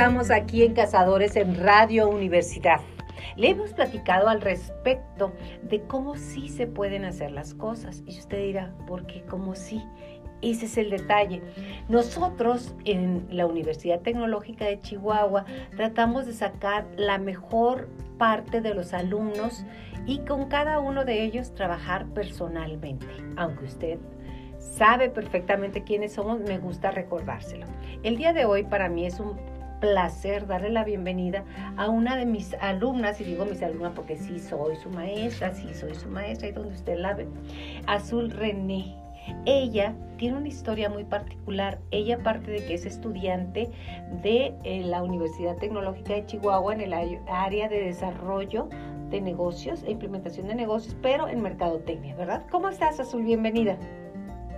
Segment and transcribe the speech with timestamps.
[0.00, 2.80] estamos aquí en Cazadores en Radio Universidad.
[3.36, 8.02] Le hemos platicado al respecto de cómo sí se pueden hacer las cosas.
[8.06, 9.84] Y usted dirá, ¿por qué cómo sí?
[10.40, 11.42] Ese es el detalle.
[11.90, 15.44] Nosotros en la Universidad Tecnológica de Chihuahua
[15.76, 19.66] tratamos de sacar la mejor parte de los alumnos
[20.06, 23.04] y con cada uno de ellos trabajar personalmente,
[23.36, 23.98] aunque usted
[24.58, 27.66] sabe perfectamente quiénes somos, me gusta recordárselo.
[28.02, 31.44] El día de hoy para mí es un placer darle la bienvenida
[31.76, 35.72] a una de mis alumnas, y digo mis alumnas porque sí soy su maestra, sí
[35.74, 37.26] soy su maestra, y donde usted la ve,
[37.86, 38.96] Azul René.
[39.44, 41.78] Ella tiene una historia muy particular.
[41.90, 43.70] Ella, aparte de que es estudiante
[44.22, 46.94] de eh, la Universidad Tecnológica de Chihuahua en el
[47.28, 48.68] área de desarrollo
[49.10, 52.46] de negocios e implementación de negocios, pero en mercadotecnia, ¿verdad?
[52.50, 53.24] ¿Cómo estás, Azul?
[53.24, 53.76] Bienvenida.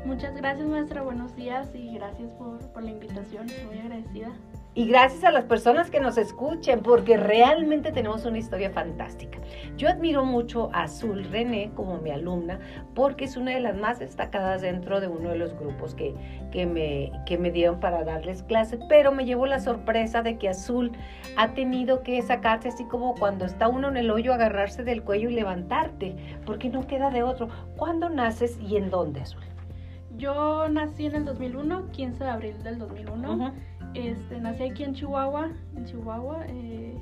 [0.05, 1.03] Muchas gracias, maestra.
[1.03, 3.47] Buenos días y gracias por, por la invitación.
[3.69, 4.33] Muy agradecida.
[4.75, 9.39] Y gracias a las personas que nos escuchen, porque realmente tenemos una historia fantástica.
[9.77, 12.59] Yo admiro mucho a Azul René como mi alumna,
[12.95, 16.15] porque es una de las más destacadas dentro de uno de los grupos que,
[16.51, 20.49] que, me, que me dieron para darles clase, pero me llevo la sorpresa de que
[20.49, 20.93] Azul
[21.37, 25.29] ha tenido que sacarse así como cuando está uno en el hoyo, agarrarse del cuello
[25.29, 27.51] y levantarte, porque no queda de otro.
[27.77, 29.43] ¿Cuándo naces y en dónde, Azul?
[30.17, 33.53] Yo nací en el 2001, 15 de abril del 2001.
[33.95, 36.45] Este, nací aquí en Chihuahua, en Chihuahua.
[36.49, 36.97] Eh,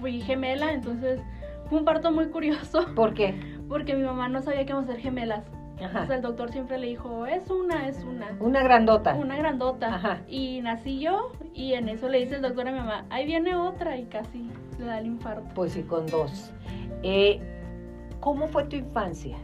[0.00, 1.20] fui gemela, entonces
[1.68, 2.86] fue un parto muy curioso.
[2.94, 3.34] ¿Por qué?
[3.68, 5.44] Porque mi mamá no sabía que íbamos a ser gemelas.
[5.80, 8.36] Entonces el doctor siempre le dijo, es una, es una.
[8.38, 9.14] Una grandota.
[9.14, 9.94] Una grandota.
[9.94, 10.20] Ajá.
[10.28, 13.56] Y nací yo y en eso le dice el doctor a mi mamá, ahí viene
[13.56, 15.48] otra y casi le da el infarto.
[15.54, 16.52] Pues sí, con dos.
[17.02, 17.40] Eh,
[18.20, 19.38] ¿Cómo fue tu infancia?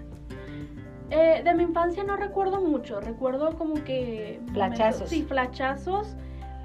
[1.11, 4.41] Eh, de mi infancia no recuerdo mucho, recuerdo como que...
[4.53, 5.09] Flachazos.
[5.09, 6.17] sí, flachazos.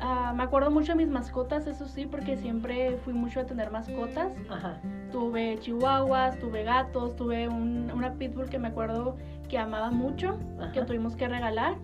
[0.04, 3.70] Ah, me acuerdo mucho de mis mascotas, eso sí, porque siempre fui mucho a tener
[3.70, 4.32] mascotas.
[4.50, 4.82] Ajá.
[5.12, 9.16] Tuve chihuahuas, tuve gatos, tuve una pitbull que me acuerdo
[9.48, 10.40] que amaba mucho,
[10.74, 11.76] que tuvimos que regalar.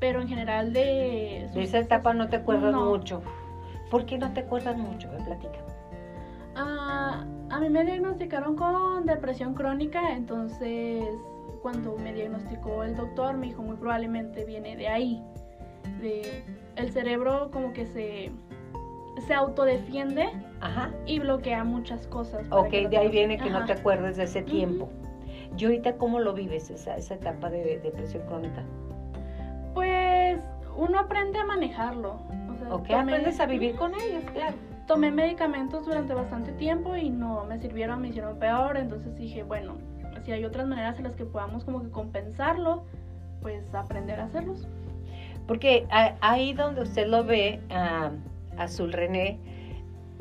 [0.00, 1.48] Pero en general de...
[1.54, 3.22] De esa etapa no te acuerdas mucho.
[3.88, 5.08] ¿Por qué no te acuerdas mucho?
[5.12, 5.58] Me platica.
[6.56, 11.04] Ah, a mí me diagnosticaron con depresión crónica, entonces
[11.62, 15.22] cuando me diagnosticó el doctor me dijo muy probablemente viene de ahí.
[16.00, 16.44] De,
[16.76, 18.30] el cerebro como que se,
[19.26, 20.28] se autodefiende
[21.06, 22.46] y bloquea muchas cosas.
[22.50, 24.88] Ok, de ahí viene que no te acuerdes de ese tiempo.
[25.56, 28.62] ¿Y ahorita cómo lo vives esa, esa etapa de, depresión crónica?
[29.72, 30.40] Pues
[30.76, 32.16] uno aprende a manejarlo.
[32.70, 34.56] O ok, aprendes a vivir con ellos, claro.
[34.86, 39.76] Tomé medicamentos durante bastante tiempo y no me sirvieron, me hicieron peor, entonces dije, bueno,
[40.24, 42.84] si hay otras maneras en las que podamos como que compensarlo,
[43.40, 44.66] pues aprender a hacerlos.
[45.46, 45.86] Porque
[46.20, 48.10] ahí donde usted lo ve, a
[48.56, 49.38] Azul René,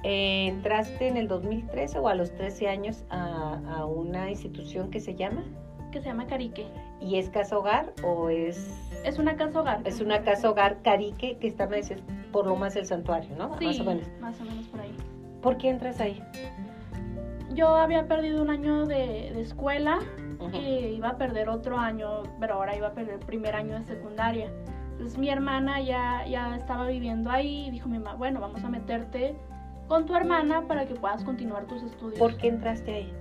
[0.04, 5.44] entraste en el 2013 o a los 13 años a, una institución que se llama?
[5.92, 6.68] Que se llama Carique.
[7.02, 8.92] ¿Y es casa hogar o es...?
[9.06, 9.82] Es una casa hogar.
[9.86, 11.70] Es una casa hogar Carique que está
[12.32, 13.58] por lo más el santuario, ¿no?
[13.60, 14.08] Sí, más o menos.
[14.20, 14.96] Más o menos por ahí.
[15.42, 16.22] ¿Por qué entras ahí?
[17.54, 20.00] yo había perdido un año de, escuela
[20.52, 23.86] y iba a perder otro año, pero ahora iba a perder el primer año de
[23.86, 24.52] secundaria.
[24.94, 28.70] Entonces mi hermana ya, ya estaba viviendo ahí y dijo mi mamá, bueno, vamos a
[28.70, 29.36] meterte
[29.88, 32.20] con tu hermana para que puedas continuar tus estudios.
[32.20, 33.14] ¿Por qué entraste ahí?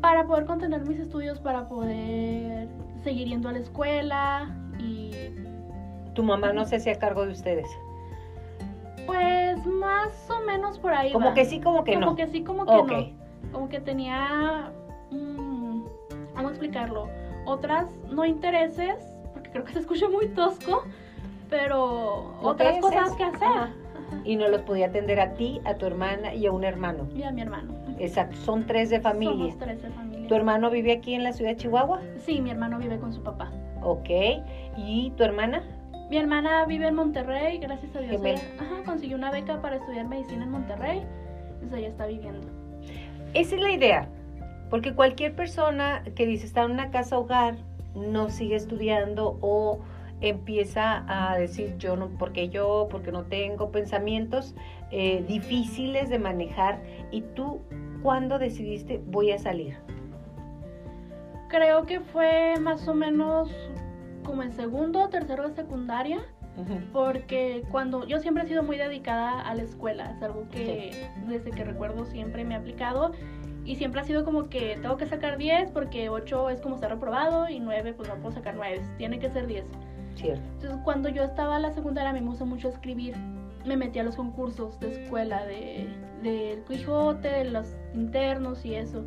[0.00, 2.68] Para poder contener mis estudios, para poder
[3.02, 5.12] seguir yendo a la escuela y...
[6.14, 7.68] ¿Tu mamá no se hacía cargo de ustedes?
[9.06, 11.12] Pues más o menos por ahí.
[11.12, 12.06] Como que sí, como que no.
[12.06, 13.52] Como que sí, como que no.
[13.52, 14.72] Como que tenía.
[15.10, 15.82] Mmm,
[16.34, 17.08] ¿Cómo explicarlo?
[17.46, 19.07] Otras no intereses,
[19.48, 20.84] porque creo que se escucha muy tosco,
[21.50, 23.88] pero otras cosas que hacer.
[24.24, 27.06] Y no los podía atender a ti, a tu hermana y a un hermano.
[27.14, 27.74] Y a mi hermano.
[27.98, 29.36] Exacto, son tres de familia.
[29.36, 30.28] Somos tres de familia.
[30.28, 32.00] ¿Tu hermano vive aquí en la ciudad de Chihuahua?
[32.24, 33.50] Sí, mi hermano vive con su papá.
[33.82, 34.08] Ok.
[34.76, 35.62] ¿Y tu hermana?
[36.10, 38.20] Mi hermana vive en Monterrey, gracias a Dios.
[38.58, 41.02] ajá, consiguió una beca para estudiar medicina en Monterrey,
[41.54, 42.46] entonces ella está viviendo.
[43.34, 44.08] Esa es la idea,
[44.70, 47.56] porque cualquier persona que dice está en una casa hogar
[47.98, 49.80] no sigue estudiando o
[50.20, 54.54] empieza a decir yo no, porque yo, porque no tengo pensamientos
[54.90, 56.82] eh, difíciles de manejar.
[57.10, 57.60] ¿Y tú
[58.02, 59.76] cuándo decidiste voy a salir?
[61.48, 63.50] Creo que fue más o menos
[64.24, 66.18] como en segundo o tercero de secundaria,
[66.92, 71.52] porque cuando yo siempre he sido muy dedicada a la escuela, es algo que desde
[71.52, 73.12] que recuerdo siempre me ha aplicado
[73.68, 76.90] y siempre ha sido como que tengo que sacar 10 porque 8 es como estar
[76.90, 79.66] reprobado y 9 pues no puedo sacar 9, tiene que ser 10.
[80.14, 80.42] Cierto.
[80.54, 83.14] Entonces cuando yo estaba en la secundaria me gustó mucho escribir.
[83.66, 85.86] me metí a los concursos de escuela de
[86.22, 89.04] del Quijote, de los internos y eso.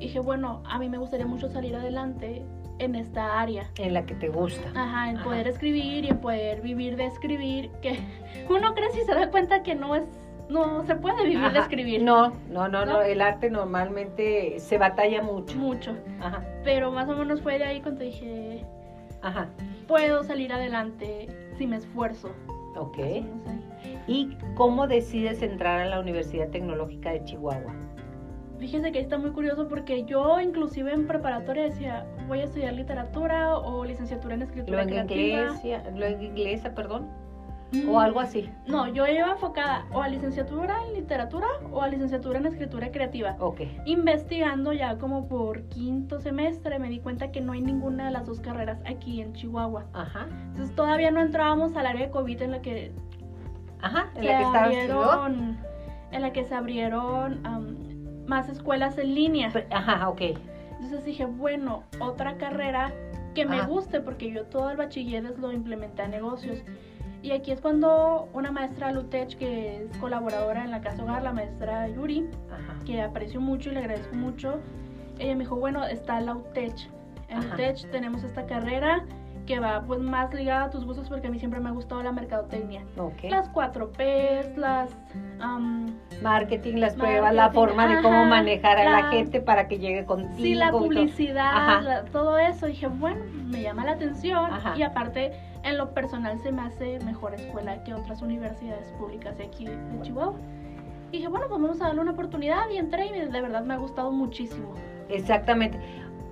[0.00, 2.44] Y dije, bueno, a mí me gustaría mucho salir adelante
[2.80, 3.70] en esta área.
[3.76, 4.68] En la que te gusta.
[4.74, 8.00] Ajá, en poder escribir y en poder vivir de escribir, que
[8.50, 10.02] uno cree si se da cuenta que no es
[10.48, 12.02] no se puede vivir de escribir.
[12.02, 15.56] No, no, no, no, el arte normalmente se batalla mucho.
[15.56, 15.96] Mucho.
[16.20, 16.44] Ajá.
[16.64, 18.64] Pero más o menos fue de ahí cuando dije,
[19.22, 19.48] Ajá.
[19.86, 22.30] puedo salir adelante si me esfuerzo.
[22.76, 22.98] Ok.
[24.06, 27.74] ¿Y cómo decides entrar a la Universidad Tecnológica de Chihuahua?
[28.58, 33.56] Fíjese que está muy curioso porque yo inclusive en preparatoria decía, voy a estudiar literatura
[33.58, 37.08] o licenciatura en escritura lo en Iglesia, en inglesa, perdón.
[37.88, 38.50] O algo así.
[38.66, 43.36] No, yo iba enfocada o a licenciatura en literatura o a licenciatura en escritura creativa.
[43.40, 43.62] Ok.
[43.86, 48.26] Investigando ya como por quinto semestre me di cuenta que no hay ninguna de las
[48.26, 49.86] dos carreras aquí en Chihuahua.
[49.92, 50.26] Ajá.
[50.48, 52.92] Entonces todavía no entrábamos al área de COVID en la que...
[53.80, 55.58] Ajá, en la que abrieron,
[56.12, 57.40] En la que se abrieron
[58.26, 59.52] más escuelas en línea.
[59.70, 60.20] Ajá, ok.
[60.72, 62.92] Entonces dije, bueno, otra carrera
[63.34, 66.62] que me guste porque yo todo el bachilleres lo implementé a negocios.
[67.22, 71.32] Y aquí es cuando una maestra Lutech, que es colaboradora en la casa hogar, la
[71.32, 72.28] maestra Yuri,
[72.84, 74.60] que aprecio mucho y le agradezco mucho,
[75.18, 76.88] ella me dijo, bueno, está la UTECH.
[77.28, 79.04] En UTECH tenemos esta carrera
[79.46, 82.02] que va pues más ligada a tus gustos porque a mí siempre me ha gustado
[82.02, 82.84] la mercadotecnia.
[83.28, 84.90] Las 4 P's, las...
[86.22, 90.42] marketing, las pruebas, la forma de cómo manejar a la, gente para que llegue contigo.
[90.42, 92.66] Sí, la publicidad, todo eso.
[92.66, 95.32] dije, bueno, me llama la atención y aparte
[95.64, 100.02] en lo personal se me hace mejor escuela que otras universidades públicas de aquí de
[100.02, 100.38] Chihuahua.
[101.10, 103.74] Y dije, bueno, pues vamos a darle una oportunidad y entré y de verdad me
[103.74, 104.74] ha gustado muchísimo.
[105.08, 105.78] Exactamente.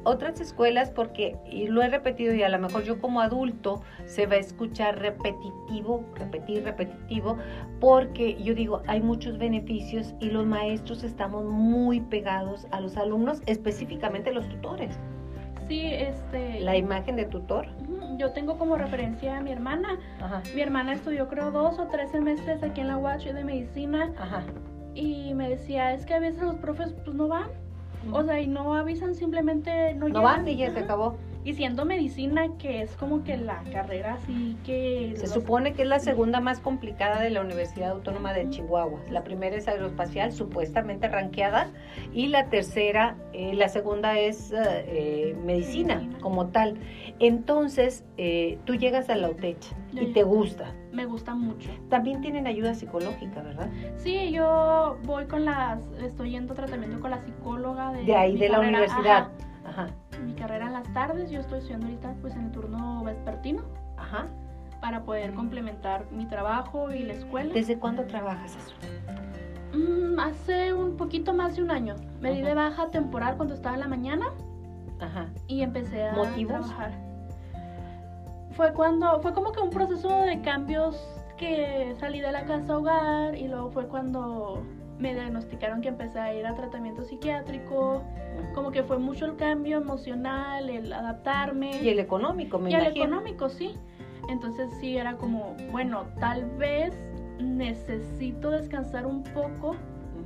[0.02, 4.26] Otras escuelas, porque, y lo he repetido y a lo mejor yo como adulto se
[4.26, 7.36] va a escuchar repetitivo, repetir, repetitivo,
[7.80, 13.42] porque yo digo, hay muchos beneficios y los maestros estamos muy pegados a los alumnos,
[13.44, 14.98] específicamente los tutores.
[15.68, 16.60] Sí, este...
[16.60, 17.68] La imagen de tutor
[18.20, 19.98] yo tengo como referencia a mi hermana.
[20.54, 24.12] Mi hermana estudió creo dos o tres semestres aquí en la UACH de medicina.
[24.94, 27.48] Y me decía, es que a veces los profes pues no van.
[28.12, 31.16] O sea, y no avisan, simplemente no, no van y ya se acabó.
[31.42, 35.14] Y siendo medicina, que es como que la carrera así que...
[35.16, 39.00] Se supone que es la segunda más complicada de la Universidad Autónoma de Chihuahua.
[39.10, 41.70] La primera es aeroespacial, supuestamente ranqueada,
[42.12, 46.76] y la tercera, eh, la segunda es eh, medicina, como tal.
[47.20, 50.74] Entonces, eh, tú llegas a la UTECH y te gusta.
[50.92, 51.70] Me gusta mucho.
[51.88, 53.70] También tienen ayuda psicológica, ¿verdad?
[53.96, 58.04] Sí, yo voy con las, estoy yendo tratamiento con la psicóloga de...
[58.04, 59.18] De ahí, de la universidad.
[59.18, 59.49] Ajá
[60.24, 61.30] mi carrera en las tardes.
[61.30, 63.62] Yo estoy estudiando ahorita pues en el turno vespertino.
[63.96, 64.26] Ajá.
[64.80, 67.52] Para poder complementar mi trabajo y la escuela.
[67.52, 68.74] ¿Desde cuándo trabajas eso?
[69.76, 71.96] Mm, hace un poquito más de un año.
[72.20, 74.26] Me di de baja temporal cuando estaba en la mañana.
[75.00, 75.28] Ajá.
[75.46, 76.92] Y empecé a trabajar.
[78.52, 80.96] Fue cuando, fue como que un proceso de cambios
[81.38, 84.62] que salí de la casa hogar y luego fue cuando
[85.00, 88.02] me diagnosticaron que empecé a ir a tratamiento psiquiátrico,
[88.54, 91.82] como que fue mucho el cambio emocional, el adaptarme.
[91.82, 93.74] Y el económico, me y el económico, sí.
[94.28, 96.94] Entonces sí era como, bueno, tal vez
[97.38, 99.74] necesito descansar un poco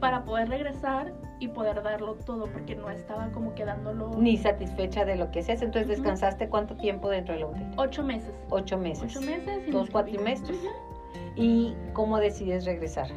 [0.00, 4.10] para poder regresar y poder darlo todo, porque no estaba como quedándolo...
[4.18, 5.62] Ni satisfecha de lo que haces.
[5.62, 7.62] Entonces, ¿descansaste cuánto tiempo dentro de la UTI?
[7.76, 8.34] Ocho meses.
[8.50, 9.04] Ocho meses.
[9.16, 9.70] Ocho meses.
[9.70, 10.58] Dos cuatrimestres.
[11.36, 13.08] ¿Y cómo decides regresar?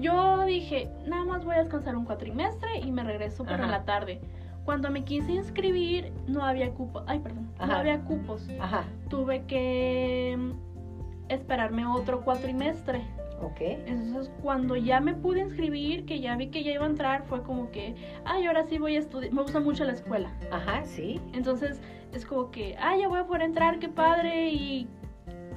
[0.00, 4.20] Yo dije, nada más voy a descansar un cuatrimestre y me regreso por la tarde.
[4.64, 7.02] Cuando me quise inscribir, no había cupos.
[7.06, 7.50] Ay, perdón.
[7.58, 8.48] No había cupos.
[8.60, 8.84] Ajá.
[9.08, 10.52] Tuve que mm,
[11.28, 13.02] esperarme otro cuatrimestre.
[13.42, 13.60] Ok.
[13.60, 17.42] Entonces, cuando ya me pude inscribir, que ya vi que ya iba a entrar, fue
[17.42, 19.32] como que, ay, ahora sí voy a estudiar.
[19.32, 20.30] Me gusta mucho la escuela.
[20.50, 21.20] Ajá, sí.
[21.32, 21.80] Entonces,
[22.12, 24.50] es como que, ay, ya voy a poder entrar, qué padre.
[24.50, 24.88] Y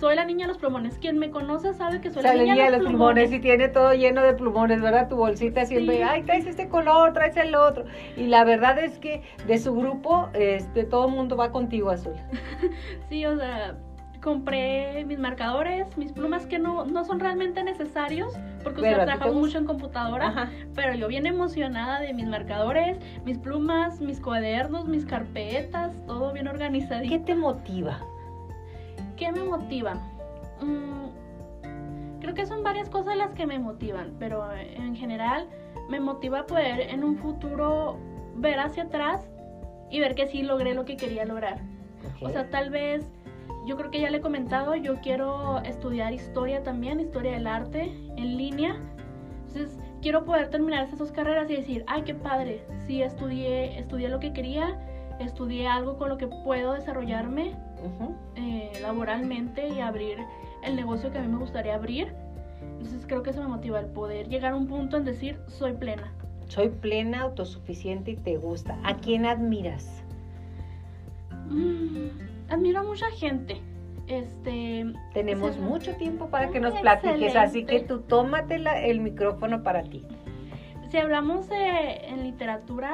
[0.03, 0.97] soy la niña de los plumones.
[0.97, 3.31] Quien me conoce sabe que soy la niña, de los plumones.
[3.31, 5.07] Y tiene todo lleno de plumones, ¿verdad?
[5.07, 7.85] Tu bolsita siempre, ay, traes este color, traes el otro.
[8.17, 12.15] Y la verdad es que de su grupo, este, todo el mundo va contigo, Azul.
[13.09, 13.77] sí, o sea,
[14.21, 19.57] compré mis marcadores, mis plumas que no, no son realmente necesarios, porque usted trabaja mucho
[19.57, 25.93] en computadora, pero yo bien emocionada de mis marcadores, mis plumas, mis cuadernos, mis carpetas,
[26.07, 27.13] todo bien organizadito.
[27.13, 28.01] ¿Qué te motiva?
[29.17, 29.95] ¿Qué me motiva?
[30.61, 35.47] Mm, creo que son varias cosas las que me motivan, pero en general
[35.89, 37.97] me motiva poder en un futuro
[38.35, 39.29] ver hacia atrás
[39.89, 41.59] y ver que sí logré lo que quería lograr.
[42.21, 43.11] O sea, tal vez
[43.65, 47.93] yo creo que ya le he comentado, yo quiero estudiar historia también, historia del arte
[48.17, 48.75] en línea.
[49.47, 54.09] Entonces, quiero poder terminar esas dos carreras y decir, ay, qué padre, sí, estudié, estudié
[54.09, 54.77] lo que quería,
[55.19, 57.55] estudié algo con lo que puedo desarrollarme
[58.35, 60.17] eh, laboralmente y abrir
[60.63, 62.13] el negocio que a mí me gustaría abrir.
[62.61, 65.73] Entonces creo que eso me motiva el poder llegar a un punto en decir, soy
[65.73, 66.11] plena.
[66.47, 68.77] Soy plena, autosuficiente y te gusta.
[68.83, 70.03] ¿A quién admiras?
[71.49, 72.09] Mm,
[72.49, 73.61] admiro a mucha gente.
[74.07, 79.83] Este, Tenemos mucho tiempo para que nos platiques, así que tú tómate el micrófono para
[79.83, 80.05] ti.
[80.89, 82.91] Si hablamos de, en literatura,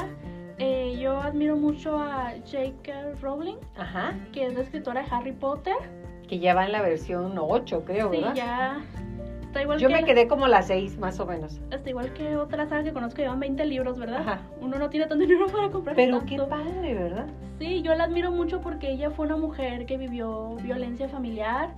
[0.60, 3.16] eh, yo admiro mucho a J.K.
[3.22, 4.14] Rowling, Ajá.
[4.32, 5.76] que es la escritora de Harry Potter.
[6.28, 8.36] Que ya va en la versión 8, creo, sí, ¿verdad?
[8.36, 8.82] ya
[9.62, 11.60] igual Yo me quedé como las seis, más o menos.
[11.72, 14.22] Está igual que otras saga que conozco, llevan 20 libros, ¿verdad?
[14.22, 14.42] Ajá.
[14.62, 17.28] Uno no tiene tanto dinero para comprar Pero qué padre, ¿verdad?
[17.58, 21.72] Sí, yo la admiro mucho porque ella fue una mujer que vivió violencia familiar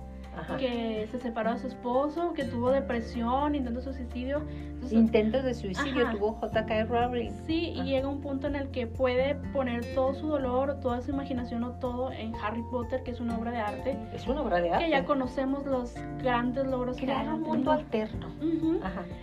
[0.58, 4.42] que se separó de su esposo, que tuvo depresión, intentos de suicidio.
[4.90, 6.84] intentos de suicidio tuvo J.K.
[6.84, 7.30] Rowling.
[7.46, 11.10] Sí, y llega un punto en el que puede poner todo su dolor, toda su
[11.10, 13.98] imaginación o todo en Harry Potter, que es una obra de arte.
[14.12, 14.84] Es una obra de arte.
[14.84, 18.28] Que ya conocemos los grandes logros crear un mundo alterno.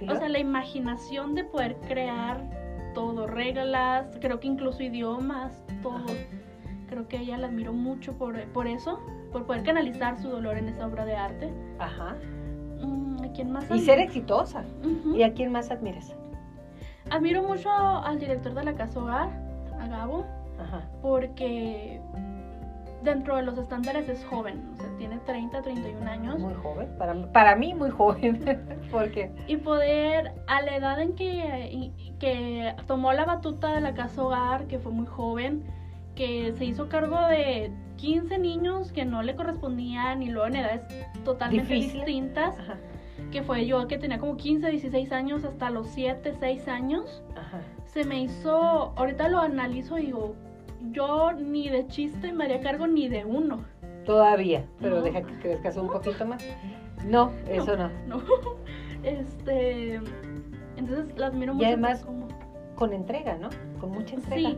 [0.08, 2.44] O sea, la imaginación de poder crear
[2.94, 6.06] todo, reglas, creo que incluso idiomas, todo.
[6.90, 9.00] Creo que ella la admiro mucho por, por eso
[9.32, 11.54] por poder canalizar su dolor en esa obra de arte.
[11.78, 12.16] Ajá.
[12.82, 13.70] Mm, ¿A quién más?
[13.70, 14.64] Y ser exitosa.
[15.14, 16.16] ¿Y a quién más admiras?
[17.12, 19.30] Admiro mucho al director de la Casa Hogar,
[19.80, 20.26] a Gabo,
[20.60, 20.90] Ajá.
[21.02, 22.02] porque
[23.04, 26.40] dentro de los estándares es joven, o sea, tiene 30, 31 años.
[26.40, 29.32] Muy joven, para, para mí muy joven, porque...
[29.48, 34.68] Y poder, a la edad en que, que tomó la batuta de la Casa Hogar,
[34.68, 35.64] que fue muy joven,
[36.20, 40.82] que se hizo cargo de 15 niños que no le correspondían y luego en edades
[41.24, 42.58] totalmente distintas.
[43.32, 47.24] Que fue yo que tenía como 15, 16 años hasta los 7, 6 años.
[47.86, 48.52] Se me hizo,
[48.98, 50.36] ahorita lo analizo y digo,
[50.92, 53.64] yo ni de chiste me haría cargo ni de uno.
[54.06, 56.44] Todavía, pero deja que crezcas un poquito más.
[57.08, 57.90] No, eso no.
[58.08, 58.22] No.
[59.04, 60.02] Este,
[60.76, 61.64] entonces las miro mucho.
[61.64, 62.06] Y además
[62.76, 63.48] con entrega, ¿no?
[63.80, 64.50] Con mucha entrega.
[64.50, 64.58] Sí,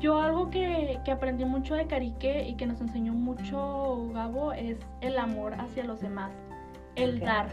[0.00, 5.18] yo algo que, aprendí mucho de Carique y que nos enseñó mucho Gabo es el
[5.18, 6.32] amor hacia los demás,
[6.96, 7.48] el dar.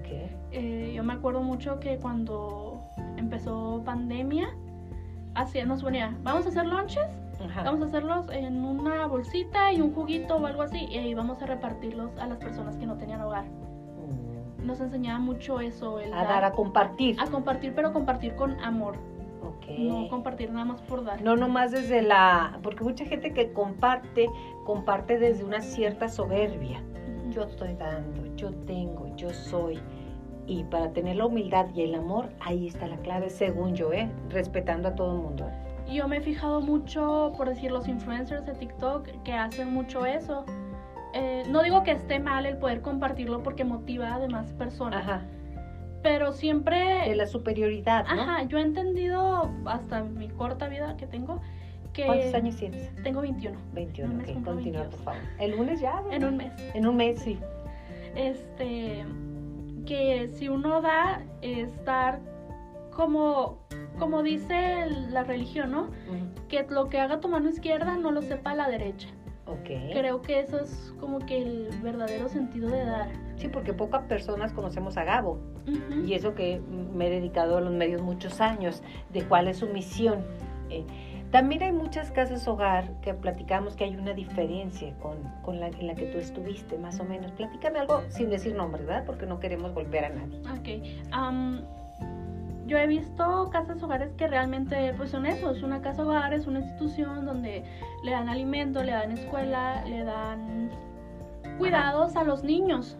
[0.00, 0.36] Okay.
[0.50, 2.82] Eh, yo me acuerdo mucho que cuando
[3.16, 4.48] empezó pandemia,
[5.34, 7.06] así nos ponía, vamos a hacer lunches,
[7.64, 11.40] vamos a hacerlos en una bolsita y un juguito o algo así, y ahí vamos
[11.42, 13.44] a repartirlos a las personas que no tenían hogar.
[13.44, 14.66] Mm.
[14.66, 17.16] Nos enseñaba mucho eso, el a dar, a compartir.
[17.20, 18.96] A compartir, pero compartir con amor.
[19.78, 21.22] No compartir nada más por dar.
[21.22, 22.58] No nomás desde la...
[22.62, 24.28] Porque mucha gente que comparte,
[24.64, 26.82] comparte desde una cierta soberbia.
[27.30, 29.80] Yo estoy dando, yo tengo, yo soy.
[30.46, 34.10] Y para tener la humildad y el amor, ahí está la clave, según yo, ¿eh?
[34.28, 35.50] respetando a todo el mundo.
[35.90, 40.44] Yo me he fijado mucho, por decir, los influencers de TikTok que hacen mucho eso.
[41.14, 45.02] Eh, no digo que esté mal el poder compartirlo porque motiva a demás personas.
[45.02, 45.24] Ajá
[46.04, 47.08] pero siempre...
[47.08, 48.22] De la superioridad, ¿no?
[48.22, 51.40] Ajá, yo he entendido hasta mi corta vida que tengo
[51.94, 52.04] que...
[52.04, 52.94] ¿Cuántos años tienes?
[53.02, 53.58] Tengo 21.
[53.72, 55.20] 21, ok, continúa, por favor.
[55.40, 56.02] ¿El lunes ya?
[56.10, 56.52] En un mes.
[56.74, 57.38] En un mes, sí.
[58.14, 59.02] Este,
[59.86, 62.20] que si uno da, es dar
[62.90, 63.66] como,
[63.98, 65.88] como dice la religión, ¿no?
[66.48, 69.08] Que lo que haga tu mano izquierda no lo sepa la derecha.
[69.46, 69.90] Okay.
[69.92, 73.08] Creo que eso es como que el verdadero sentido de dar.
[73.36, 75.38] Sí, porque pocas personas conocemos a Gabo.
[76.04, 78.82] Y eso que me he dedicado a los medios muchos años,
[79.12, 80.24] de cuál es su misión.
[80.70, 80.84] Eh,
[81.30, 85.88] también hay muchas casas hogar que platicamos que hay una diferencia con, con la en
[85.88, 87.32] la que tú estuviste, más o menos.
[87.32, 89.04] Platícame algo sin decir nombre, ¿verdad?
[89.04, 90.38] Porque no queremos golpear a nadie.
[90.40, 91.12] Ok.
[92.66, 96.46] Yo he visto casas hogares que realmente pues son eso, es una casa hogar, es
[96.46, 97.64] una institución donde
[98.02, 100.70] le dan alimento, le dan escuela, le dan
[101.58, 102.96] cuidados a los niños.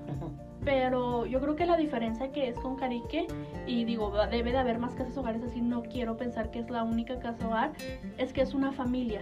[0.64, 3.26] Pero yo creo que la diferencia que es con Carique,
[3.66, 6.82] y digo, debe de haber más casas hogares así, no quiero pensar que es la
[6.82, 7.72] única casa hogar,
[8.16, 9.20] es que es una familia.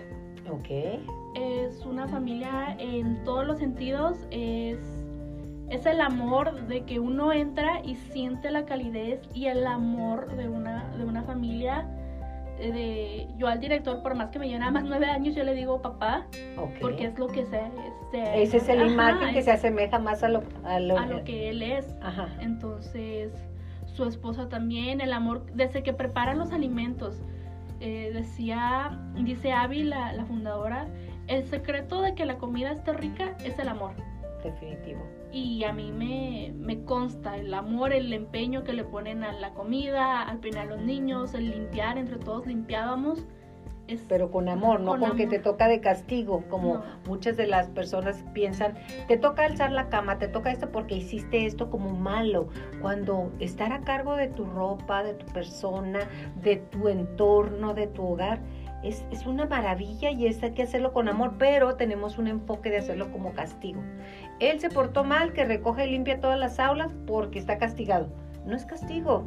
[0.48, 1.00] Ok.
[1.34, 4.78] Es una familia en todos los sentidos, es,
[5.72, 10.46] es el amor de que uno entra y siente la calidez y el amor de
[10.46, 11.88] una, de una familia
[12.58, 15.54] de yo al director, por más que me lleve nada más nueve años, yo le
[15.54, 16.26] digo papá,
[16.80, 17.62] porque es lo que se...
[18.12, 21.96] Ese es el imagen que se asemeja más a lo, a lo, que él es.
[22.38, 23.32] Entonces,
[23.86, 27.22] su esposa también, el amor, desde que preparan los alimentos,
[27.80, 30.86] eh, decía, dice Abby, la, la fundadora,
[31.26, 33.94] el secreto de que la comida esté rica es el amor.
[34.44, 35.00] Definitivo.
[35.32, 39.54] Y a mí me, me consta el amor, el empeño que le ponen a la
[39.54, 43.24] comida, al peinar a los niños, el limpiar, entre todos limpiábamos.
[43.88, 45.38] Es, Pero con amor, no Con te amor.
[45.42, 46.82] toca de castigo, como No.
[47.08, 48.74] muchas de las personas piensan,
[49.08, 52.48] te toca alzar la cama, te toca esto porque hiciste esto como malo,
[52.80, 55.98] cuando estar a cargo de tu ropa, de tu persona,
[56.42, 58.40] de tu entorno, de tu hogar,
[58.84, 62.70] es, es una maravilla y es, hay que hacerlo con amor, pero tenemos un enfoque
[62.70, 63.80] de hacerlo como castigo.
[64.42, 68.08] Él se portó mal, que recoge y limpia todas las aulas porque está castigado.
[68.44, 69.22] No es castigo,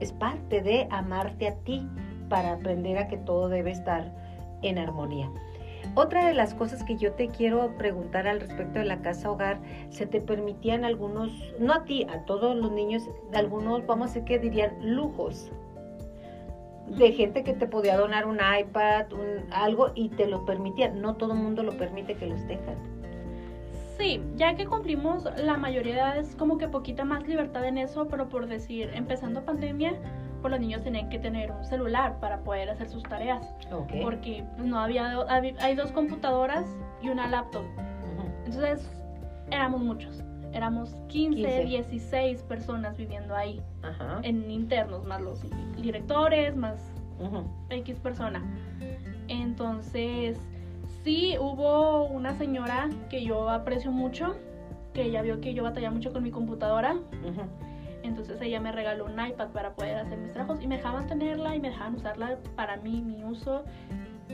[0.00, 1.86] es parte de amarte a ti
[2.28, 4.12] para aprender a que todo debe estar
[4.62, 5.30] en armonía.
[5.94, 9.60] Otra de las cosas que yo te quiero preguntar al respecto de la casa hogar,
[9.90, 11.30] se te permitían algunos,
[11.60, 15.52] no a ti, a todos los niños, algunos, vamos a decir que dirían lujos,
[16.88, 21.00] de gente que te podía donar un iPad, un, algo y te lo permitían.
[21.00, 22.95] No todo el mundo lo permite que los dejan.
[23.98, 28.08] Sí, ya que cumplimos la mayoría de edades, como que poquita más libertad en eso,
[28.08, 29.94] pero por decir, empezando pandemia,
[30.42, 33.92] pues los niños tenían que tener un celular para poder hacer sus tareas, Ok.
[34.02, 36.66] porque no había, hab- hay dos computadoras
[37.02, 37.64] y una laptop,
[38.44, 38.86] entonces
[39.50, 40.22] éramos muchos,
[40.52, 41.64] éramos 15, 15.
[41.64, 44.20] 16 personas viviendo ahí, Ajá.
[44.22, 45.40] en internos, más los
[45.80, 46.92] directores, más.
[47.70, 48.42] X persona.
[49.28, 50.38] Entonces,
[51.06, 54.36] sí hubo una señora que yo aprecio mucho,
[54.92, 56.96] que ella vio que yo batallaba mucho con mi computadora,
[58.02, 61.54] entonces ella me regaló un iPad para poder hacer mis trabajos y me dejaban tenerla
[61.54, 63.62] y me dejaban usarla para mí, mi uso.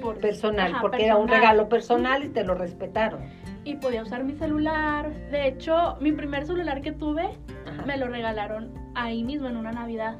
[0.00, 3.20] Por, Personal, Ajá, porque era un regalo personal y te lo respetaron.
[3.64, 5.12] Y podía usar mi celular.
[5.30, 7.36] De hecho, mi primer celular que tuve
[7.66, 7.84] Ajá.
[7.84, 10.16] me lo regalaron ahí mismo en una Navidad.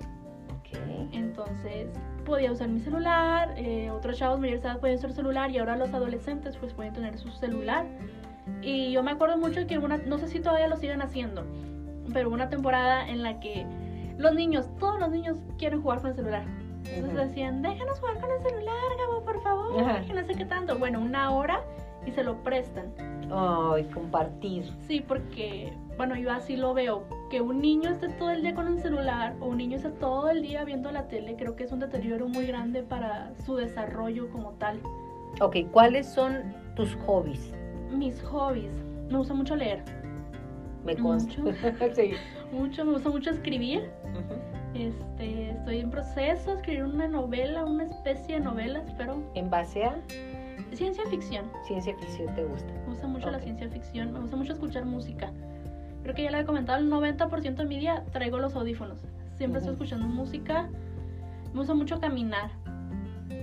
[0.51, 0.79] Ok.
[1.13, 1.89] Entonces
[2.25, 6.57] podía usar mi celular, eh, otros chavos mayores podían usar celular y ahora los adolescentes
[6.57, 7.87] pues pueden tener su celular.
[8.61, 11.45] Y yo me acuerdo mucho que una, no sé si todavía lo siguen haciendo,
[12.13, 13.67] pero una temporada en la que
[14.19, 16.45] los niños, todos los niños quieren jugar con el celular.
[16.91, 20.03] Entonces decían, déjanos jugar con el celular, Gabo, por favor, Ajá.
[20.03, 20.79] que no sé qué tanto.
[20.79, 21.61] Bueno, una hora
[22.07, 22.93] y se lo prestan.
[23.31, 24.71] Ay, compartir.
[24.87, 27.05] Sí, porque, bueno, yo así lo veo.
[27.33, 30.29] Que un niño esté todo el día con el celular o un niño esté todo
[30.29, 34.31] el día viendo la tele, creo que es un deterioro muy grande para su desarrollo
[34.31, 34.79] como tal.
[35.41, 36.43] Ok, ¿cuáles son
[36.77, 37.55] tus hobbies?
[37.91, 38.77] Mis hobbies.
[39.11, 39.83] Me gusta mucho leer.
[40.85, 41.41] Me consta.
[41.41, 41.57] Mucho.
[41.95, 42.13] sí.
[42.53, 43.89] Mucho, me gusta mucho escribir.
[44.75, 49.23] Este, estoy en proceso de escribir una novela, una especie de novela, espero.
[49.35, 49.97] En base a
[50.75, 51.51] Ciencia ficción.
[51.67, 52.71] ciencia ficción te gusta.
[52.75, 54.13] Me gusta mucho la ciencia ficción.
[54.13, 55.33] Me gusta mucho escuchar música.
[56.03, 58.99] Creo que ya lo he comentado, el 90% de mi día traigo los audífonos.
[59.37, 59.85] Siempre estoy Ujú.
[59.85, 60.69] escuchando música.
[61.53, 62.51] Me gusta mucho caminar.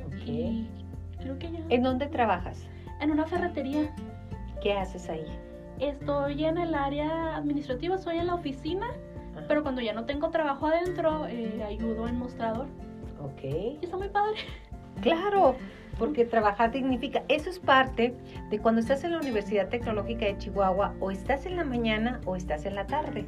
[0.05, 0.27] Ok.
[0.27, 0.67] Y
[1.19, 1.59] creo que ya.
[1.69, 2.65] ¿En dónde trabajas?
[3.01, 3.93] En una ferretería.
[4.61, 5.25] ¿Qué haces ahí?
[5.79, 8.87] Estoy en el área administrativa, estoy en la oficina.
[9.37, 9.45] Ajá.
[9.47, 12.67] Pero cuando ya no tengo trabajo adentro, eh, ayudo en mostrador.
[13.21, 13.43] Ok.
[13.43, 14.37] Y está muy padre.
[15.01, 15.55] Claro,
[15.97, 17.23] porque trabajar dignifica.
[17.27, 18.15] Eso es parte
[18.49, 22.35] de cuando estás en la Universidad Tecnológica de Chihuahua, o estás en la mañana o
[22.35, 23.25] estás en la tarde.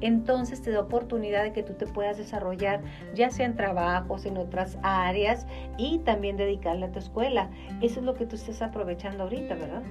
[0.00, 2.80] Entonces te da oportunidad de que tú te puedas desarrollar,
[3.14, 7.50] ya sea en trabajos, en otras áreas, y también dedicarle a tu escuela.
[7.82, 9.82] Eso es lo que tú estás aprovechando ahorita, ¿verdad?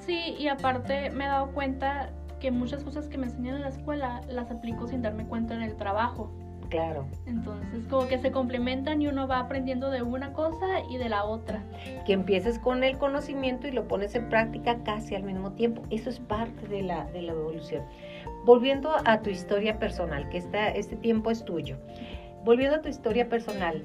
[0.00, 3.68] Sí, y aparte me he dado cuenta que muchas cosas que me enseñan en la
[3.68, 6.30] escuela las aplico sin darme cuenta en el trabajo.
[6.74, 7.06] Claro.
[7.26, 11.22] Entonces, como que se complementan y uno va aprendiendo de una cosa y de la
[11.22, 11.62] otra.
[12.04, 15.82] que empieces con el conocimiento y lo pones en práctica casi al mismo tiempo.
[15.90, 17.84] Eso es parte de la, de la evolución.
[18.44, 21.78] Volviendo a tu historia personal, que esta, este tiempo es tuyo.
[22.44, 23.84] Volviendo a tu historia personal,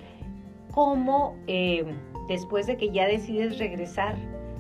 [0.72, 1.86] ¿cómo eh,
[2.28, 4.16] después de que ya decides regresar,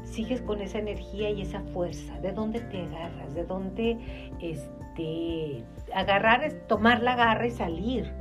[0.10, 2.19] sigues con esa energía y esa fuerza?
[2.19, 3.34] ¿De dónde te agarras?
[3.34, 3.98] ¿De dónde
[4.41, 8.12] este, agarrar es tomar la garra y salir?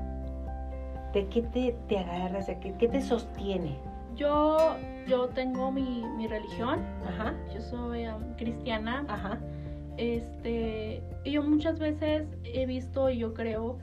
[1.13, 2.47] ¿De qué te, te agarras?
[2.47, 3.77] ¿De qué, qué te sostiene?
[4.15, 9.39] Yo, yo tengo mi, mi religión, Ajá, yo soy um, cristiana, ajá.
[9.97, 13.79] este, y yo muchas veces he visto y yo creo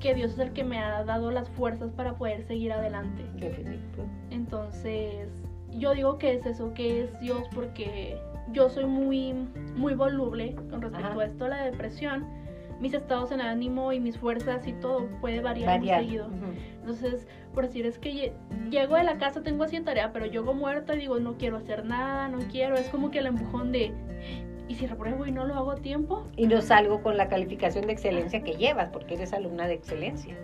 [0.00, 3.22] que Dios es el que me ha dado las fuerzas para poder seguir adelante.
[3.34, 4.04] Definitivo.
[4.30, 5.28] Entonces,
[5.72, 8.16] yo digo que es eso, que es Dios, porque
[8.52, 9.32] yo soy muy,
[9.76, 11.20] muy voluble con respecto Ajá.
[11.20, 12.26] a esto, la depresión.
[12.80, 15.98] Mis estados en ánimo y mis fuerzas y todo puede variar, Variar.
[15.98, 16.30] muy seguido.
[16.80, 18.32] Entonces, por decir, es que lle-
[18.70, 21.84] llego de la casa, tengo así tarea, pero llego muerta y digo, no quiero hacer
[21.84, 22.76] nada, no quiero.
[22.76, 23.92] Es como que el empujón de,
[24.66, 26.26] ¿y si repruebo y no lo hago a tiempo?
[26.36, 30.34] Y no salgo con la calificación de excelencia que llevas, porque eres alumna de excelencia.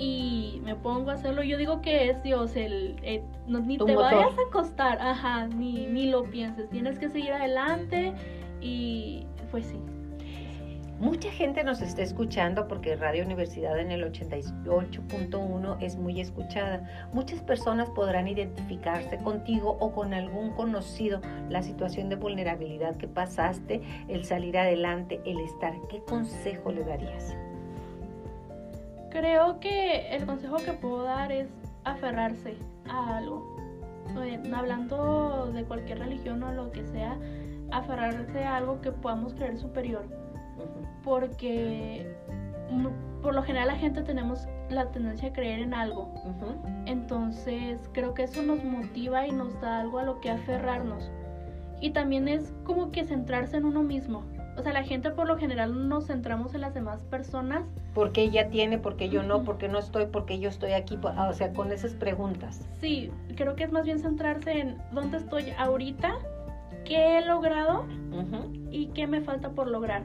[0.00, 1.42] Y me pongo a hacerlo.
[1.42, 4.14] Yo digo que es Dios, el, eh, no, ni Tu te motor.
[4.14, 8.14] vayas a acostar, ajá, ni, ni lo pienses, tienes que seguir adelante
[8.60, 9.78] y pues sí.
[10.98, 17.08] Mucha gente nos está escuchando porque Radio Universidad en el 88.1 es muy escuchada.
[17.14, 23.80] Muchas personas podrán identificarse contigo o con algún conocido la situación de vulnerabilidad que pasaste,
[24.08, 25.72] el salir adelante, el estar.
[25.88, 27.34] ¿Qué consejo le darías?
[29.10, 31.48] Creo que el consejo que puedo dar es
[31.84, 32.56] aferrarse
[32.88, 33.56] a algo.
[34.22, 37.16] Eh, Hablando de cualquier religión o lo que sea,
[37.72, 40.04] aferrarse a algo que podamos creer superior.
[41.02, 42.14] Porque
[42.70, 46.12] mm, por lo general la gente tenemos la tendencia a creer en algo.
[46.86, 51.10] Entonces creo que eso nos motiva y nos da algo a lo que aferrarnos.
[51.80, 54.22] Y también es como que centrarse en uno mismo.
[54.60, 57.62] O sea, la gente por lo general nos centramos en las demás personas.
[57.94, 58.76] ¿Por qué ella tiene?
[58.76, 59.36] ¿Por qué yo no?
[59.36, 59.46] Ujú.
[59.46, 60.04] ¿Por qué no estoy?
[60.04, 60.98] ¿Por qué yo estoy aquí?
[61.02, 62.60] Ah, O sea, con esas preguntas.
[62.78, 66.12] Sí, creo que es más bien centrarse en dónde estoy ahorita,
[66.84, 67.86] qué he logrado
[68.70, 70.02] y qué me falta por lograr.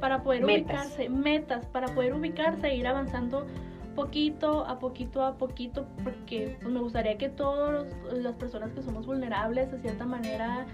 [0.00, 0.64] Para poder Metas.
[0.66, 3.46] ubicarse, metas, para poder ubicarse e ir avanzando
[3.94, 9.06] poquito a poquito a poquito, porque pues, me gustaría que todas las personas que somos
[9.06, 10.66] vulnerables de cierta manera,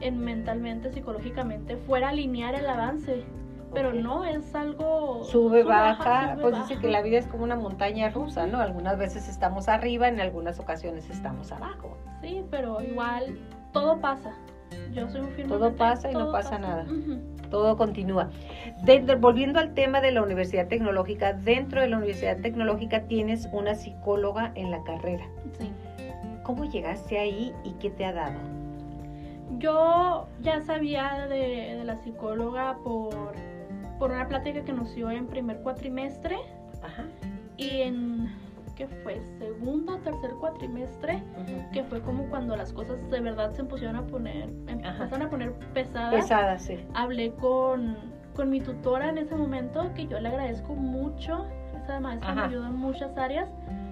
[0.00, 3.24] en mentalmente, psicológicamente, fuera a alinear el avance.
[3.72, 5.22] Pero no, es algo...
[5.22, 6.64] Sube, baja, sube, pues baja.
[6.66, 8.58] dice que la vida es como una montaña rusa, ¿no?
[8.58, 11.96] Algunas veces estamos arriba, en algunas ocasiones estamos abajo.
[12.20, 13.38] Sí, pero igual
[13.72, 14.32] todo pasa.
[14.92, 16.82] Yo soy un firme Todo pasa y no pasa nada.
[16.84, 17.20] Ujú.
[17.50, 18.30] Todo continúa.
[18.84, 23.74] Dentro- volviendo al tema de la Universidad Tecnológica, dentro de la Universidad Tecnológica tienes una
[23.74, 25.24] psicóloga en la carrera.
[25.58, 25.70] Sí.
[26.44, 28.38] ¿Cómo llegaste ahí y qué te ha dado?
[29.58, 33.34] Yo ya sabía de, de la psicóloga por,
[33.98, 36.36] por una plática que nos dio en primer cuatrimestre
[36.82, 37.04] Ajá.
[37.56, 38.19] y en,
[38.80, 39.20] ¿qué fue?
[39.38, 41.22] Segundo tercer cuatrimestre,
[41.70, 45.52] que fue como cuando las cosas de verdad se pusieron a poner, empezaron a poner
[45.74, 46.14] pesadas.
[46.14, 46.78] Pesada, sí.
[46.94, 47.98] Hablé con,
[48.34, 51.44] con mi tutora en ese momento, que yo le agradezco mucho.
[51.76, 52.48] Esa maestra me Ajá.
[52.48, 53.50] ayudó en muchas áreas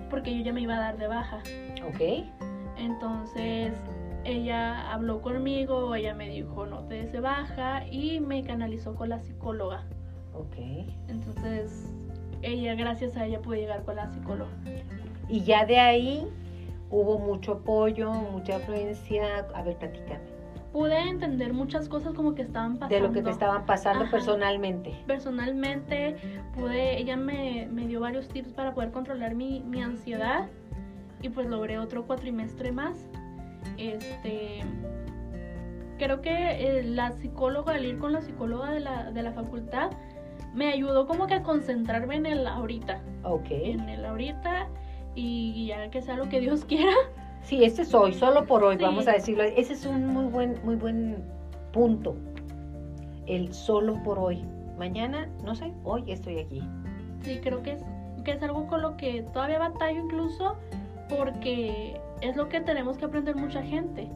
[0.09, 1.41] porque yo ya me iba a dar de baja.
[1.87, 2.25] Ok.
[2.79, 3.75] Entonces
[4.25, 9.11] ella habló conmigo, ella me dijo no te des de baja y me canalizó con
[9.11, 9.85] la psicóloga.
[10.33, 10.57] Ok.
[11.09, 11.93] Entonces
[12.43, 14.51] ella, gracias a ella pude llegar con la psicóloga.
[15.29, 16.27] Y ya de ahí
[16.91, 19.47] hubo mucho apoyo, mucha afluencia.
[19.55, 20.21] A ver, platícame.
[20.73, 22.95] Pude entender muchas cosas como que estaban pasando.
[22.95, 24.11] De lo que te estaban pasando Ajá.
[24.11, 24.95] personalmente.
[25.07, 26.17] Personalmente
[26.55, 30.47] pude, ella me, me dio varios tips para poder controlar mi, mi ansiedad
[31.23, 32.97] y pues logré otro cuatrimestre más.
[33.77, 34.61] Este,
[35.99, 39.91] creo que eh, la psicóloga, al ir con la psicóloga de la, de la facultad,
[40.55, 43.47] me ayudó como que a concentrarme en el ahorita, Ok.
[43.51, 44.69] en el ahorita
[45.15, 46.93] y ya que sea lo que Dios quiera.
[47.43, 48.83] Sí, este es hoy, solo por hoy, Sí.
[48.83, 49.45] vamos a decirlo.
[49.45, 51.25] Ese es un muy buen, muy buen
[51.73, 52.17] punto.
[53.27, 54.45] El solo por hoy.
[54.79, 56.63] Mañana, no sé, hoy estoy aquí.
[57.23, 57.85] Sí, creo que es,
[58.25, 60.57] que es algo con lo que todavía batallo incluso
[61.09, 64.09] porque es lo que tenemos que aprender mucha gente.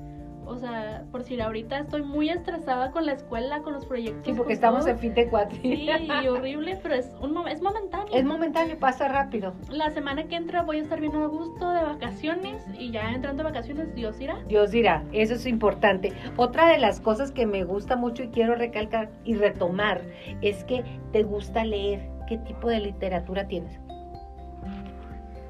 [0.47, 4.25] O sea, por si ahorita estoy muy estresada con la escuela, con los proyectos.
[4.25, 4.91] Sí, porque estamos todo.
[4.91, 5.57] en fin de cuatro.
[5.63, 8.13] Sí, y horrible, pero es, un, es momentáneo.
[8.13, 9.55] Es momentáneo, pasa rápido.
[9.71, 13.45] La semana que entra voy a estar bien a gusto de vacaciones y ya entrando
[13.45, 14.39] de vacaciones, Dios irá.
[14.49, 16.13] Dios dirá, eso es importante.
[16.37, 20.03] Otra de las cosas que me gusta mucho y quiero recalcar y retomar
[20.41, 22.11] es que te gusta leer.
[22.29, 23.79] ¿Qué tipo de literatura tienes?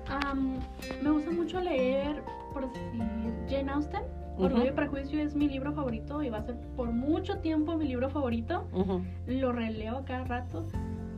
[0.09, 0.59] Am,
[1.03, 3.05] me gusta mucho leer, por decir,
[3.49, 4.03] Jane Austen.
[4.39, 4.77] Orgullo y Ujú.
[4.77, 8.67] Prejuicio es mi libro favorito y va a ser por mucho tiempo mi libro favorito.
[8.73, 9.03] Ujú.
[9.27, 10.67] Lo releo cada rato.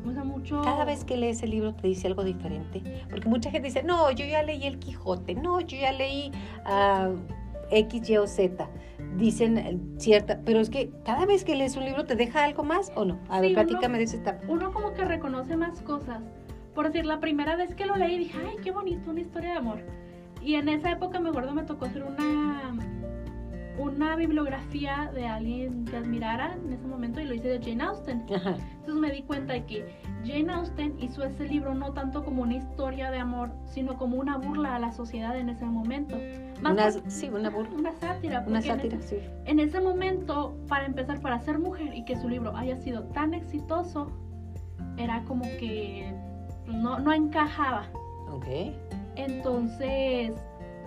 [0.00, 0.61] Me gusta mucho.
[0.62, 2.83] Cada vez que lees el libro te dice algo diferente.
[3.09, 6.31] Porque mucha gente dice, no, yo ya leí El Quijote, no, yo ya leí
[6.66, 7.11] ah,
[7.70, 8.68] X, Y o Z.
[9.16, 12.64] Dicen eh, cierta, pero es que cada vez que lees un libro te deja algo
[12.64, 13.18] más o no.
[13.29, 14.44] A ver, Sí, uno- platícame de esa etapa.
[14.48, 16.20] Uno como que reconoce más cosas.
[16.74, 19.59] Por decir, la primera vez que lo leí dije, ay, qué bonito, una historia de
[19.59, 19.79] amor.
[20.42, 22.74] Y en esa época me acuerdo me tocó hacer una
[23.79, 28.25] una bibliografía de alguien que admirara en ese momento y lo hice de Jane Austen.
[28.35, 28.57] Ajá.
[28.81, 29.87] Entonces me di cuenta de que
[30.25, 34.37] Jane Austen hizo ese libro no tanto como una historia de amor, sino como una
[34.39, 36.17] burla a la sociedad en ese momento.
[36.63, 38.45] Más Una, sí, una burla, una sátira.
[38.47, 39.17] una en sátira, sí.
[39.45, 43.35] en ese momento, para empezar, para ser mujer y que su libro haya sido tan
[43.35, 44.11] exitoso,
[44.97, 46.15] era como que
[46.67, 47.87] no, no encajaba.
[48.31, 48.47] Ok.
[49.17, 50.33] Entonces,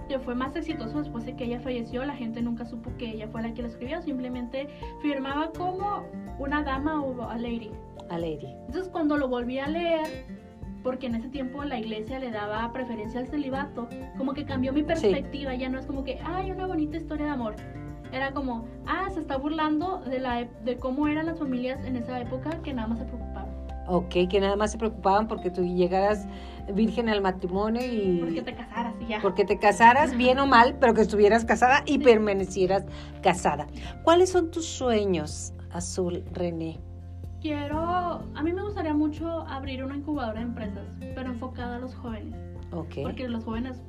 [0.08, 3.28] que fue más exitoso después de que ella falleció, la gente nunca supo que ella
[3.28, 4.68] fue la que lo escribió, simplemente
[5.02, 6.04] firmaba como
[6.40, 7.72] una dama o a lady.
[8.10, 8.48] A Lady.
[8.68, 10.26] Entonces, cuando lo volví a leer,
[10.82, 14.84] porque en ese tiempo la iglesia le daba preferencia al celibato, como que cambió mi
[14.84, 17.56] perspectiva, ya no es como que, ay, una bonita historia de amor.
[18.14, 22.18] Era como, ah, se está burlando de, la, de cómo eran las familias en esa
[22.22, 23.52] época que nada más se preocupaban.
[23.88, 26.28] Ok, que nada más se preocupaban porque tú llegaras
[26.74, 28.20] virgen al matrimonio y...
[28.20, 29.20] Porque te casaras ya.
[29.22, 32.86] Porque te casaras bien o mal, pero que estuvieras casada y permanecieras
[33.22, 33.68] casada.
[34.04, 36.80] ¿Cuáles son tus sueños, Azul René?
[37.42, 41.94] Quiero, a mí me gustaría mucho abrir una incubadora de empresas, pero enfocada a los
[41.96, 42.36] jóvenes.
[42.72, 42.96] Ok.
[43.04, 43.82] Porque los jóvenes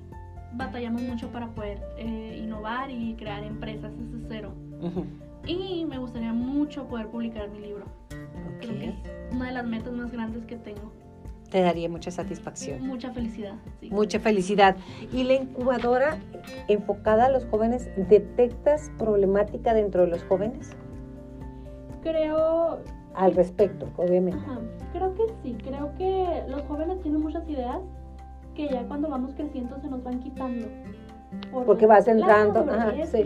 [0.52, 4.52] batallamos mucho para poder eh, innovar y crear empresas desde cero.
[4.80, 5.06] Ujú.
[5.46, 7.86] Y me gustaría mucho poder publicar mi libro.
[8.06, 8.60] Ok.
[8.60, 8.94] Creo que es
[9.32, 10.92] una de las metas más grandes que tengo.
[11.50, 12.86] Te daría mucha satisfacción.
[12.86, 13.54] Mucha felicidad.
[13.80, 13.90] sí.
[13.90, 14.76] Mucha felicidad.
[15.12, 16.18] ¿Y la incubadora
[16.68, 20.76] enfocada a los jóvenes, detectas problemática dentro de los jóvenes?
[22.02, 22.78] Creo,
[23.14, 24.38] Al respecto, obviamente.
[24.38, 24.60] ajá,
[24.92, 25.56] creo que sí.
[25.64, 27.80] Creo que los jóvenes tienen muchas ideas
[28.54, 30.66] que ya cuando vamos creciendo se nos van quitando.
[31.50, 33.24] Por Porque vas entrando, ajá, sí.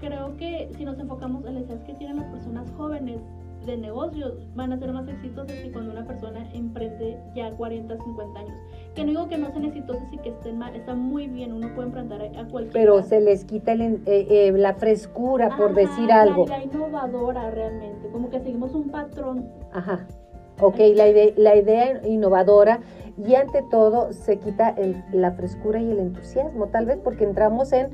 [0.00, 3.18] Creo que si nos enfocamos en las ideas que tienen las personas jóvenes
[3.66, 8.40] de negocios, van a ser más exitosas que cuando una persona emprende ya 40, 50
[8.40, 8.56] años.
[8.94, 11.68] Que no digo que no sean exitosas y que estén mal, está muy bien, uno
[11.74, 16.06] puede emprender a, cualquier Pero se les quita el eh, eh, la frescura, por decir
[16.06, 16.46] la- algo.
[16.46, 19.46] La, innovadora realmente, como que seguimos un patrón.
[19.72, 20.06] Ajá.
[20.60, 22.80] Ok, la, ide- la idea innovadora
[23.18, 27.72] y ante todo se quita el- la frescura y el entusiasmo, tal vez porque entramos
[27.72, 27.88] en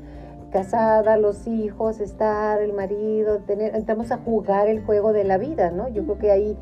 [0.53, 5.71] casada, los hijos, estar, el marido, tener, entramos a jugar el juego de la vida,
[5.71, 5.87] ¿no?
[5.89, 6.57] Yo creo que ahí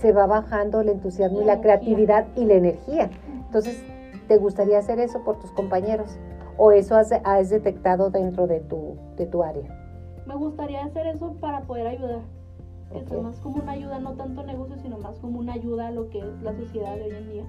[0.00, 3.08] se va bajando el entusiasmo y La creatividad y la energía.
[3.46, 3.80] Entonces,
[4.26, 6.18] ¿te gustaría hacer eso por tus compañeros?
[6.56, 9.68] ¿O eso has, has detectado dentro de tu, de tu área?
[10.26, 12.20] Me gustaría hacer eso para poder ayudar.
[12.92, 13.22] Que sea Ok.
[13.22, 16.18] más como una ayuda, no tanto negocio, sino más como una ayuda a lo que
[16.18, 17.44] es la sociedad de hoy en día.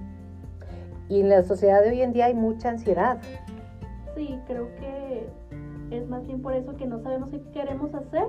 [1.08, 3.18] Y en la sociedad de hoy en día hay mucha ansiedad.
[4.14, 5.26] Sí, creo que
[5.90, 8.24] es más bien por eso que no sabemos qué queremos hacer.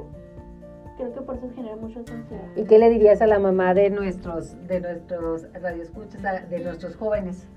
[0.97, 2.43] Creo que por eso genera mucha ansiedad.
[2.55, 7.47] ¿Y qué le dirías a la mamá de nuestros, de nuestros radioescuchas, de nuestros jóvenes?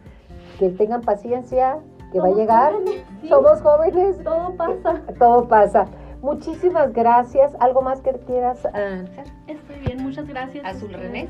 [0.58, 1.78] Que tengan paciencia,
[2.12, 2.72] que va a llegar.
[2.72, 5.02] jóvenes, sí, Somos jóvenes, Todo pasa.
[5.18, 5.86] todo pasa.
[6.22, 7.54] Muchísimas gracias.
[7.60, 9.26] ¿Algo más que quieras ah, hacer?
[9.46, 10.64] Estoy bien, muchas gracias.
[10.64, 11.28] a Azul ustedes.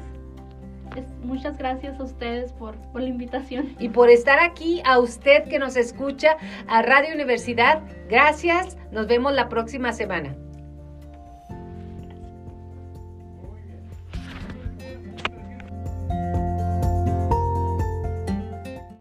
[0.96, 3.74] Es- muchas gracias a ustedes por, por la invitación.
[3.78, 6.36] Y por estar aquí, a usted que nos escucha,
[6.68, 8.76] a Radio Universidad, gracias.
[8.92, 10.36] Nos vemos la próxima semana.